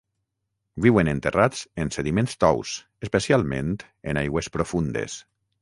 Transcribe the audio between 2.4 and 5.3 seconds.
tous, especialment en aigües profundes.